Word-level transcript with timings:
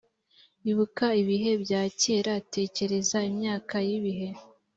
ibuka 0.71 1.07
ibihe 1.21 1.51
bya 1.63 1.81
kera 2.01 2.33
tekereza 2.53 3.17
imyaka 3.31 3.75
y 3.87 3.91
ibihe 3.97 4.27